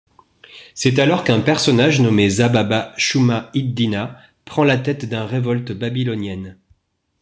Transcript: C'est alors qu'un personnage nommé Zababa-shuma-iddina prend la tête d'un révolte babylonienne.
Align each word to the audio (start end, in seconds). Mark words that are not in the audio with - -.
C'est 0.73 0.97
alors 0.97 1.23
qu'un 1.23 1.41
personnage 1.41 2.01
nommé 2.01 2.27
Zababa-shuma-iddina 2.27 4.17
prend 4.45 4.63
la 4.63 4.79
tête 4.79 5.07
d'un 5.07 5.27
révolte 5.27 5.73
babylonienne. 5.73 6.57